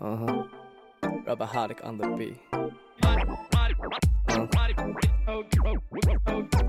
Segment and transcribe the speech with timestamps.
[0.00, 0.42] Uh huh.
[1.26, 2.38] Rubber Hardic on the beat.
[2.54, 2.68] Uh.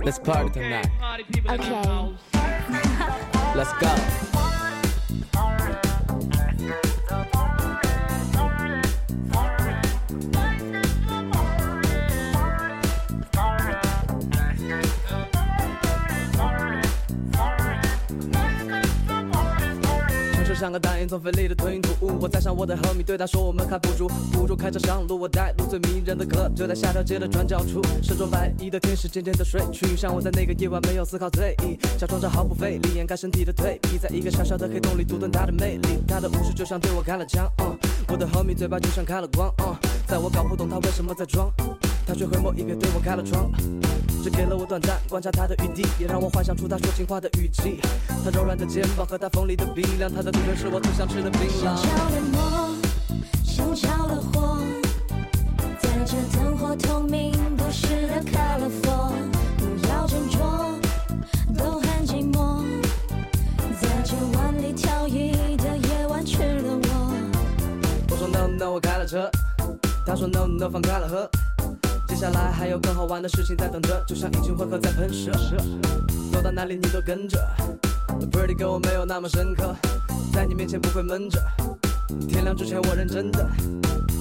[0.03, 0.89] Let's party tonight.
[1.49, 2.15] Okay.
[3.55, 4.40] Let's go.
[20.61, 25.19] 像个大烟囱奋力的吞云吐雾，我载上我的 homie，对他说我们还不如不如开车上路。
[25.19, 37.75] 我带路最迷人的歌就在下条街的转角处，身着白衣的天使渐渐的睡去，像我在那个夜晚没有思考醉意，假装着毫不费力掩盖身体的退避，在一个小小的黑洞里独吞他的魅力，他的武术就像对我开了枪，uh,
[38.09, 41.51] 我的 homie 嘴巴就像开了光，uh, 在我搞不懂他为什么在装，
[42.11, 43.49] 他却回眸一别对我开了窗。
[44.21, 47.79] 只给了我短暂观察他的余地，也让我幻想出他说情话的语气。
[48.21, 51.63] 他柔软的肩膀和他锋利的鼻梁，他的嘴唇是我最想吃的槟榔。
[51.63, 52.75] 像着了魔，
[53.45, 54.57] 像着了火，
[55.79, 59.13] 在这灯火通明都市的 colorful，
[59.55, 62.61] 不要斟酌，都很寂寞，
[63.79, 67.15] 在这万里挑一的夜晚吃了我。
[68.09, 69.31] 我说 no no，我开了车。
[70.05, 71.29] 他说 no no，放开了喝。
[72.11, 75.31] 接下来还有更好玩的事情在等着，就像一群混合在喷射。
[76.29, 77.39] 走到哪里你都跟着。
[78.29, 79.73] Pretty girl 没有那么深刻，
[80.33, 81.41] 在你面前不会闷着。
[82.27, 83.49] 天亮之前我认真的。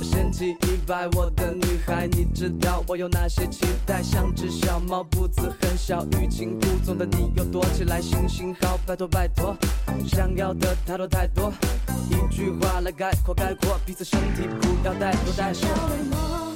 [0.04, 4.00] 掀起一百，我的女孩，你知道我有哪些期待？
[4.00, 9.56] 像只小猫，步子很小，欲擒故纵的你又躲起来，行行好，拜托拜托，
[10.06, 11.52] 想要的太多太多，
[12.08, 16.49] 一句话来概括概括彼此身体，不要带多带像少。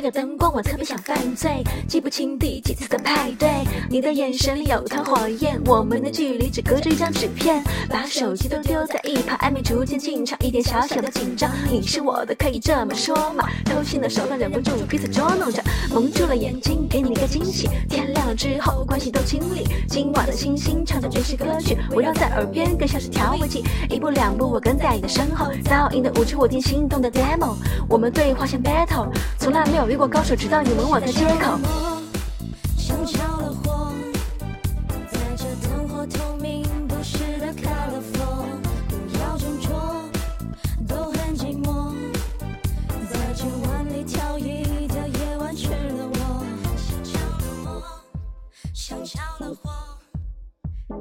[0.00, 3.50] 这个灯光我特别想犯罪，记不清第几次的派对。
[3.90, 7.62] 你的眼神里有团火焰，我们的距离只隔着一张纸片。
[7.86, 11.50] 把手机都丢在一旁，暧昧逐渐进场，一点小小的紧张。
[11.70, 13.46] 你是我的，可以这么说嘛？
[13.66, 17.68] 偷心的手段忍不住彼此捉弄着，蒙住了眼睛，给你一个惊喜。
[17.86, 19.68] 天亮了之后，关系都清理。
[19.86, 23.62] 今晚的星星唱着爵士歌曲，围绕在耳边，更像是调味剂。
[23.90, 27.54] 一步两步，我跟在你的身后，噪音的舞池我听心动的 demo。
[27.86, 31.58] 我们对话像 battle，从来没有遇过高手，直到你吻我在街口。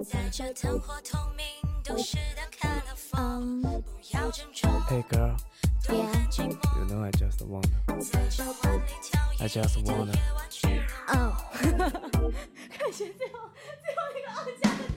[0.01, 1.45] 在这灯火通明
[4.89, 5.35] ，Hey girl,
[5.88, 7.67] Yeah.，you know I just wanna,
[9.39, 10.13] I just wanna.
[10.13, 10.72] 夜晚吃了
[11.07, 11.13] 我。
[11.13, 11.13] 哦，
[12.77, 13.50] 感觉最后
[13.81, 14.88] 最后一个傲娇。